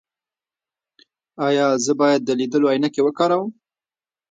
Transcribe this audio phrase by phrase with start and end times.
[1.47, 3.51] ایا زه باید د لیدلو عینکې وکاروم؟